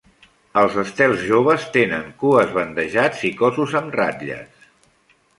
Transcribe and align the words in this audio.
Els 0.59 0.75
estels 0.83 1.19
joves 1.25 1.67
tenen 1.75 2.07
cues 2.23 2.49
bandejats 2.55 3.21
i 3.29 3.31
cossos 3.43 3.75
amb 3.81 3.99
ratlles. 3.99 4.65